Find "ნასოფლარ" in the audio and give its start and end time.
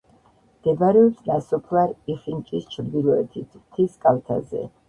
1.27-1.93